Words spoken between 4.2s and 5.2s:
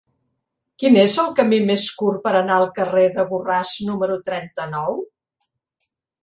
trenta-nou?